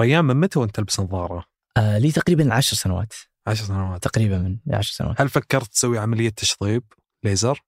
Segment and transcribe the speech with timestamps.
[0.00, 1.44] ريان من متى وأنت تلبس نظارة؟
[1.76, 3.12] آه لي تقريبا عشر سنوات
[3.46, 6.82] عشر سنوات تقريبا من عشر سنوات هل فكرت تسوي عملية تشطيب
[7.24, 7.62] ليزر؟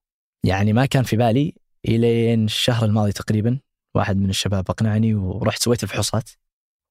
[0.45, 1.55] يعني ما كان في بالي
[1.87, 3.59] إلين الشهر الماضي تقريبا
[3.95, 6.29] واحد من الشباب أقنعني ورحت سويت الفحوصات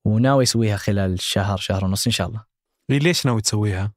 [0.06, 2.44] وناوي أسويها خلال شهر شهر ونص إن شاء الله.
[2.90, 3.92] ليش ناوي تسويها؟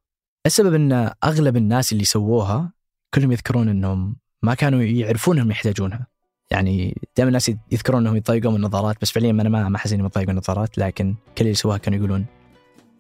[0.46, 2.74] السبب إن أغلب الناس اللي سووها
[3.14, 6.08] كلهم يذكرون إنهم ما كانوا يعرفون إنهم يحتاجونها.
[6.52, 10.04] يعني دائما الناس يذكرون إنهم يتضايقون من النظارات بس فعليا أنا ما ما أحس اني
[10.04, 12.26] متضايق من النظارات لكن كل اللي سووها كانوا يقولون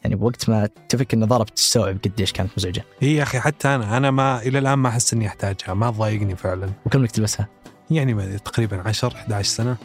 [0.03, 2.85] يعني بوقت ما تفك النظارة بتستوعب قديش كانت مزعجة.
[2.99, 6.35] هي يا أخي حتى أنا أنا ما إلى الآن ما أحس إني أحتاجها ما تضايقني
[6.35, 6.70] فعلا.
[6.85, 7.48] وكم عمرك تلبسها؟
[7.91, 9.77] يعني ما تقريبا 10 11 سنة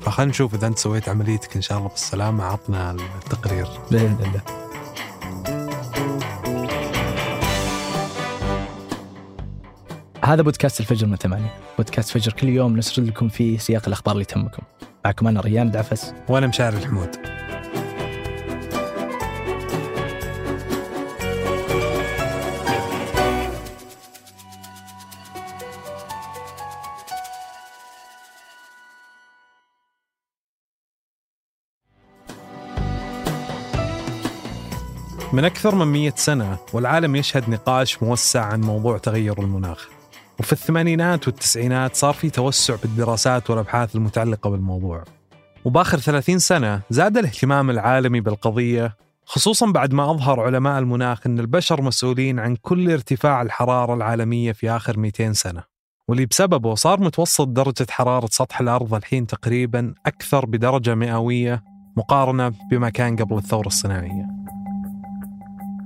[0.00, 3.66] فخلينا نشوف إذا أنت سويت عمليتك إن شاء الله بالسلامة عطنا التقرير.
[3.90, 4.67] بإذن الله.
[10.28, 11.54] هذا بودكاست الفجر من ثمانية.
[11.76, 14.62] بودكاست فجر كل يوم نسرد لكم فيه سياق الأخبار اللي تهمكم.
[15.04, 16.14] معكم أنا ريان دعفس.
[16.28, 17.16] وأنا مشاعر الحمود.
[35.32, 39.97] من أكثر من مية سنة والعالم يشهد نقاش موسع عن موضوع تغير المناخ.
[40.38, 45.04] وفي الثمانينات والتسعينات صار في توسع بالدراسات والأبحاث المتعلقة بالموضوع.
[45.64, 51.82] وبآخر 30 سنة زاد الاهتمام العالمي بالقضية خصوصا بعد ما أظهر علماء المناخ أن البشر
[51.82, 55.62] مسؤولين عن كل ارتفاع الحرارة العالمية في آخر 200 سنة.
[56.08, 61.62] واللي بسببه صار متوسط درجة حرارة سطح الأرض الحين تقريبا أكثر بدرجة مئوية
[61.96, 64.37] مقارنة بما كان قبل الثورة الصناعية.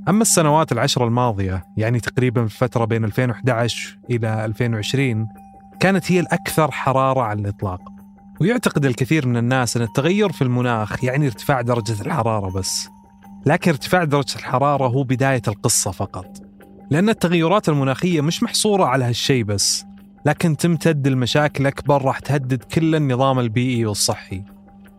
[0.08, 5.28] أما السنوات العشر الماضية يعني تقريبا في الفترة بين 2011 إلى 2020
[5.80, 7.80] كانت هي الأكثر حرارة على الإطلاق.
[8.40, 12.88] ويعتقد الكثير من الناس أن التغير في المناخ يعني ارتفاع درجة الحرارة بس.
[13.46, 16.26] لكن ارتفاع درجة الحرارة هو بداية القصة فقط.
[16.90, 19.84] لأن التغيرات المناخية مش محصورة على هالشيء بس
[20.26, 24.44] لكن تمتد المشاكل أكبر راح تهدد كل النظام البيئي والصحي.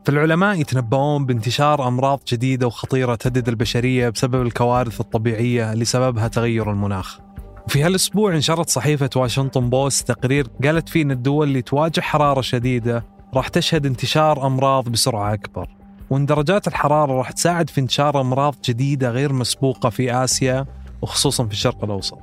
[0.05, 7.19] فالعلماء يتنبؤون بانتشار أمراض جديدة وخطيرة تهدد البشرية بسبب الكوارث الطبيعية اللي سببها تغير المناخ.
[7.67, 13.05] في هالأسبوع نشرت صحيفة واشنطن بوست تقرير قالت فيه أن الدول اللي تواجه حرارة شديدة
[13.33, 15.69] راح تشهد انتشار أمراض بسرعة أكبر
[16.09, 20.65] وأن درجات الحرارة راح تساعد في انتشار أمراض جديدة غير مسبوقة في آسيا
[21.01, 22.19] وخصوصا في الشرق الأوسط.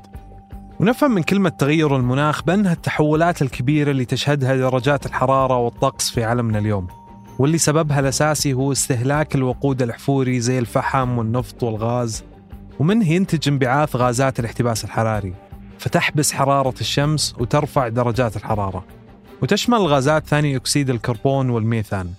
[0.80, 6.58] ونفهم من كلمة تغير المناخ بأنها التحولات الكبيرة اللي تشهدها درجات الحرارة والطقس في عالمنا
[6.58, 6.99] اليوم.
[7.40, 12.24] واللي سببها الأساسي هو استهلاك الوقود الأحفوري زي الفحم والنفط والغاز
[12.78, 15.34] ومنه ينتج انبعاث غازات الاحتباس الحراري
[15.78, 18.84] فتحبس حرارة الشمس وترفع درجات الحرارة.
[19.42, 22.10] وتشمل غازات ثاني أكسيد الكربون والميثان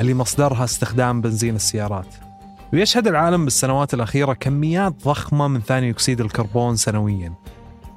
[0.00, 2.14] اللي مصدرها استخدام بنزين السيارات.
[2.72, 7.32] ويشهد العالم بالسنوات الأخيرة كميات ضخمة من ثاني أكسيد الكربون سنوياً.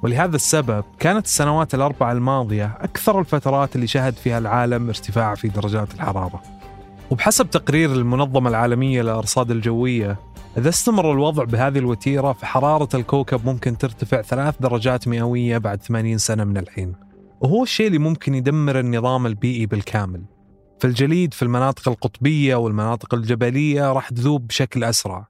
[0.05, 5.93] ولهذا السبب كانت السنوات الأربعة الماضية أكثر الفترات اللي شهد فيها العالم ارتفاع في درجات
[5.93, 6.41] الحرارة.
[7.11, 10.19] وبحسب تقرير المنظمة العالمية للأرصاد الجوية
[10.57, 16.43] إذا استمر الوضع بهذه الوتيرة فحرارة الكوكب ممكن ترتفع ثلاث درجات مئوية بعد 80 سنة
[16.43, 16.95] من الحين.
[17.41, 20.23] وهو الشيء اللي ممكن يدمر النظام البيئي بالكامل.
[20.79, 25.27] فالجليد في المناطق القطبية والمناطق الجبلية راح تذوب بشكل أسرع.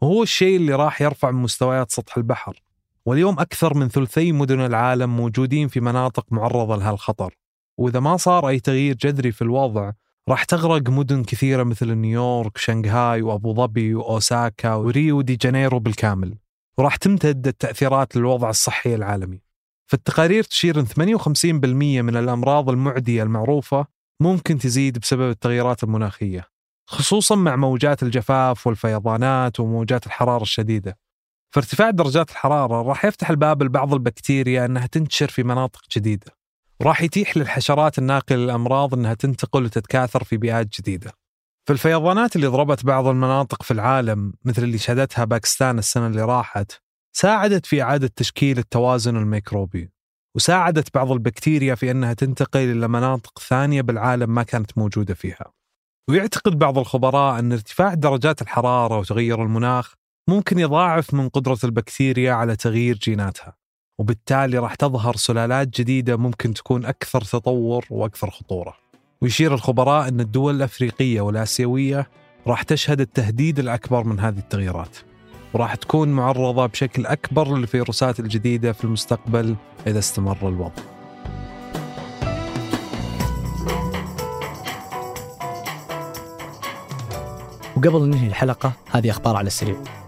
[0.00, 2.62] وهو الشيء اللي راح يرفع من مستويات سطح البحر.
[3.06, 7.34] واليوم أكثر من ثلثي مدن العالم موجودين في مناطق معرضة لهالخطر.
[7.78, 9.92] وإذا ما صار أي تغيير جذري في الوضع
[10.28, 16.38] راح تغرق مدن كثيرة مثل نيويورك شنغهاي وأبو ظبي وأوساكا وريو دي جانيرو بالكامل.
[16.78, 19.40] وراح تمتد التأثيرات للوضع الصحي العالمي.
[19.86, 23.86] فالتقارير تشير أن 58% من الأمراض المعدية المعروفة
[24.20, 26.48] ممكن تزيد بسبب التغيرات المناخية
[26.86, 31.03] خصوصا مع موجات الجفاف والفيضانات وموجات الحرارة الشديدة.
[31.54, 36.26] فارتفاع درجات الحرارة راح يفتح الباب لبعض البكتيريا أنها تنتشر في مناطق جديدة
[36.80, 41.12] وراح يتيح للحشرات الناقلة للأمراض أنها تنتقل وتتكاثر في بيئات جديدة.
[41.68, 46.72] فالفيضانات اللي ضربت بعض المناطق في العالم مثل اللي شهدتها باكستان السنة اللي راحت
[47.16, 49.90] ساعدت في إعادة تشكيل التوازن الميكروبي
[50.36, 55.52] وساعدت بعض البكتيريا في أنها تنتقل إلى مناطق ثانية بالعالم ما كانت موجودة فيها.
[56.10, 59.94] ويعتقد بعض الخبراء أن ارتفاع درجات الحرارة وتغير المناخ
[60.28, 63.56] ممكن يضاعف من قدرة البكتيريا على تغيير جيناتها
[63.98, 68.74] وبالتالي راح تظهر سلالات جديدة ممكن تكون أكثر تطور وأكثر خطورة.
[69.20, 72.08] ويشير الخبراء أن الدول الأفريقية والآسيوية
[72.46, 74.96] راح تشهد التهديد الأكبر من هذه التغييرات
[75.54, 79.56] وراح تكون معرضة بشكل أكبر للفيروسات الجديدة في المستقبل
[79.86, 80.82] إذا استمر الوضع.
[87.76, 90.03] وقبل ننهي الحلقة هذه أخبار على السريع.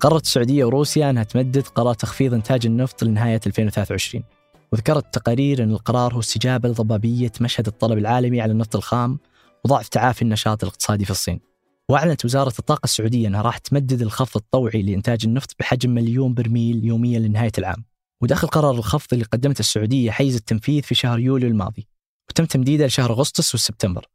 [0.00, 4.24] قررت السعودية وروسيا أنها تمدد قرار تخفيض إنتاج النفط لنهاية 2023
[4.72, 9.18] وذكرت التقارير أن القرار هو استجابة لضبابية مشهد الطلب العالمي على النفط الخام
[9.64, 11.40] وضعف تعافي النشاط الاقتصادي في الصين.
[11.88, 17.18] وأعلنت وزارة الطاقة السعودية أنها راح تمدد الخفض الطوعي لإنتاج النفط بحجم مليون برميل يوميا
[17.18, 17.84] لنهاية العام.
[18.22, 21.88] ودخل قرار الخفض اللي قدمته السعودية حيز التنفيذ في شهر يوليو الماضي.
[22.30, 24.06] وتم تمديده لشهر أغسطس وسبتمبر.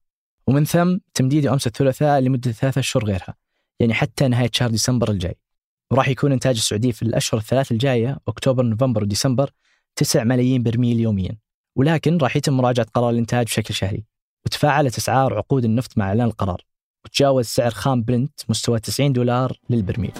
[0.47, 3.35] ومن ثم تمديده أمس الثلاثاء لمدة ثلاثة أشهر غيرها
[3.79, 5.44] يعني حتى نهاية شهر ديسمبر الجاي.
[5.91, 9.51] وراح يكون إنتاج السعودية في الأشهر الثلاث الجاية أكتوبر نوفمبر وديسمبر
[9.95, 11.37] 9 ملايين برميل يوميا.
[11.75, 14.05] ولكن راح يتم مراجعة قرار الإنتاج بشكل شهري.
[14.45, 16.61] وتفاعلت أسعار عقود النفط مع إعلان القرار.
[17.05, 20.11] وتجاوز سعر خام برنت مستوى 90 دولار للبرميل.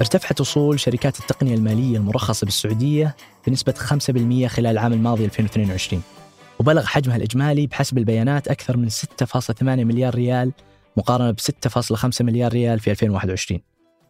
[0.00, 3.16] ارتفعت أصول شركات التقنية المالية المرخصة بالسعودية
[3.46, 6.02] بنسبة 5% خلال العام الماضي 2022
[6.60, 10.52] وبلغ حجمها الإجمالي بحسب البيانات أكثر من 6.8 مليار ريال
[10.96, 13.60] مقارنة ب 6.5 مليار ريال في 2021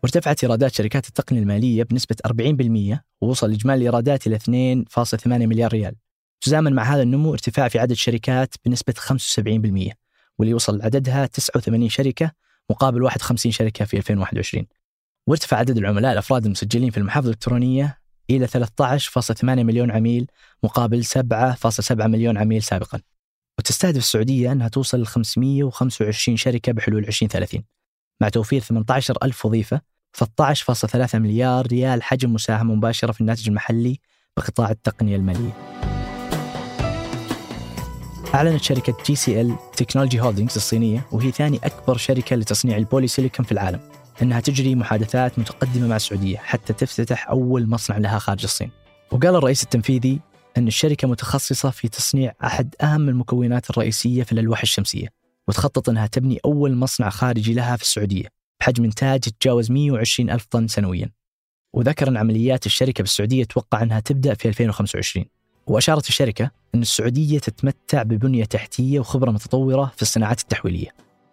[0.02, 2.16] وارتفعت إيرادات شركات التقنية المالية بنسبة
[2.94, 5.94] 40% ووصل إجمالي الإيرادات إلى 2.8 مليار ريال.
[6.40, 8.94] تزامن مع هذا النمو ارتفاع في عدد الشركات بنسبة
[9.90, 9.92] 75%
[10.38, 12.32] واللي وصل عددها 89 شركة
[12.70, 14.66] مقابل 51 شركة في 2021
[15.26, 17.98] وارتفع عدد العملاء الأفراد المسجلين في المحافظ الإلكترونية
[18.30, 20.26] إلى 13.8 مليون عميل
[20.62, 23.00] مقابل 7.7 مليون عميل سابقا.
[23.58, 27.64] وتستهدف السعودية أنها توصل ل 525 شركة بحلول 2030
[28.20, 29.80] مع توفير 18 ألف وظيفة
[30.24, 33.98] 13.3 مليار ريال حجم مساهمة مباشرة في الناتج المحلي
[34.36, 35.52] بقطاع التقنية المالية.
[38.34, 43.80] أعلنت شركة GCL Technology Holdings الصينية وهي ثاني أكبر شركة لتصنيع البولي سيليكون في العالم
[44.22, 48.70] أنها تجري محادثات متقدمة مع السعودية حتى تفتتح أول مصنع لها خارج الصين.
[49.12, 50.20] وقال الرئيس التنفيذي
[50.56, 55.08] أن الشركة متخصصة في تصنيع أحد أهم المكونات الرئيسية في الألواح الشمسية
[55.48, 58.28] وتخطط أنها تبني أول مصنع خارجي لها في السعودية
[58.60, 61.10] بحجم إنتاج يتجاوز 120 ألف طن سنويا.
[61.74, 65.26] وذكر أن عمليات الشركة بالسعودية توقع أنها تبدأ في 2025
[65.66, 70.88] وأشارت الشركة أن السعودية تتمتع ببنية تحتية وخبرة متطورة في الصناعات التحويلية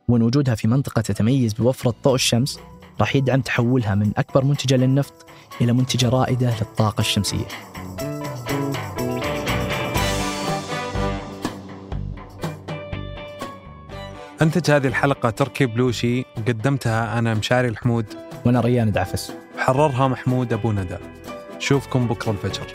[0.07, 2.59] وأن وجودها في منطقة تتميز بوفرة ضوء الشمس
[2.99, 5.25] راح يدعم تحولها من أكبر منتجة للنفط
[5.61, 7.70] إلى منتجة رائدة للطاقة الشمسية.
[14.41, 18.05] أنتج هذه الحلقة تركي بلوشي قدمتها أنا مشاري الحمود.
[18.45, 20.97] وأنا ريان دعفس وحررها محمود أبو ندى.
[21.57, 22.67] نشوفكم بكرة الفجر.